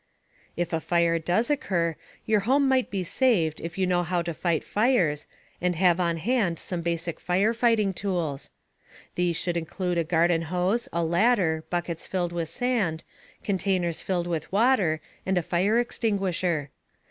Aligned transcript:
If 0.57 0.73
a 0.73 0.79
fire 0.79 1.19
does 1.19 1.51
occur, 1.51 1.95
your 2.25 2.39
home 2.39 2.67
might 2.67 2.89
be 2.89 3.03
saved 3.03 3.61
if 3.61 3.77
you 3.77 3.85
know 3.85 4.01
how 4.01 4.23
to 4.23 4.33
fight 4.33 4.63
fires, 4.63 5.27
and 5.61 5.75
have 5.75 5.99
on 5.99 6.17
hand 6.17 6.57
some 6.57 6.81
basic 6.81 7.19
firefighting 7.19 7.93
tools. 7.93 8.49
These 9.13 9.37
should 9.37 9.55
include 9.57 9.99
a 9.99 10.03
garden 10.03 10.41
hose, 10.49 10.89
a 10.91 11.03
ladder, 11.05 11.65
buckets 11.69 12.07
filled 12.07 12.33
with 12.33 12.49
sand, 12.49 13.03
containers 13.43 14.01
filled 14.01 14.25
with 14.25 14.51
water, 14.51 15.01
and 15.23 15.37
a 15.37 15.43
fire 15.43 15.77
extinguisher. 15.77 16.71